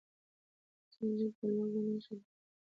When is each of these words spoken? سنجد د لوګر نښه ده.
سنجد 0.93 1.31
د 1.37 1.39
لوګر 1.55 1.83
نښه 1.91 2.13
ده. 2.19 2.25